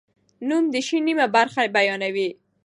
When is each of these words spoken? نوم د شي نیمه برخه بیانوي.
نوم 0.47 0.63
د 0.73 0.75
شي 0.87 0.97
نیمه 1.07 1.27
برخه 1.35 1.61
بیانوي. 1.75 2.29